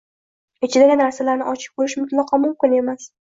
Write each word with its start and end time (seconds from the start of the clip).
Ichidagi 0.67 0.95
narsalarni 1.01 1.45
ochib 1.51 1.77
ko‘rish 1.81 1.97
mutlaqo 2.05 2.43
mumkin 2.47 2.77
emas. 2.81 3.07